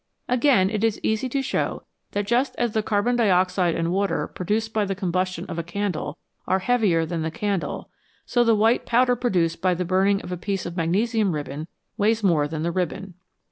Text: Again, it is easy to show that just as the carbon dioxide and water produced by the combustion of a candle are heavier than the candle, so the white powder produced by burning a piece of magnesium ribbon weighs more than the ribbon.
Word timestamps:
Again, 0.27 0.71
it 0.71 0.83
is 0.83 0.99
easy 1.03 1.29
to 1.29 1.43
show 1.43 1.83
that 2.13 2.25
just 2.25 2.55
as 2.57 2.73
the 2.73 2.81
carbon 2.81 3.15
dioxide 3.15 3.75
and 3.75 3.91
water 3.91 4.25
produced 4.25 4.73
by 4.73 4.83
the 4.83 4.95
combustion 4.95 5.45
of 5.45 5.59
a 5.59 5.63
candle 5.63 6.17
are 6.47 6.57
heavier 6.57 7.05
than 7.05 7.21
the 7.21 7.29
candle, 7.29 7.87
so 8.25 8.43
the 8.43 8.55
white 8.55 8.87
powder 8.87 9.15
produced 9.15 9.61
by 9.61 9.75
burning 9.75 10.19
a 10.23 10.35
piece 10.37 10.65
of 10.65 10.75
magnesium 10.75 11.33
ribbon 11.33 11.67
weighs 11.97 12.23
more 12.23 12.47
than 12.47 12.63
the 12.63 12.71
ribbon. 12.71 13.13